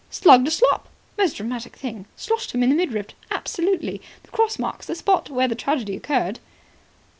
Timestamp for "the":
2.69-2.75, 4.23-4.31, 4.87-4.95, 5.47-5.53